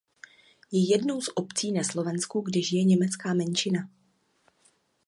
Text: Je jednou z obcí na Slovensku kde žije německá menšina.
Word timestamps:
Je 0.71 0.79
jednou 0.91 1.21
z 1.21 1.29
obcí 1.35 1.71
na 1.71 1.83
Slovensku 1.83 2.41
kde 2.41 2.61
žije 2.61 2.83
německá 2.83 3.33
menšina. 3.33 3.89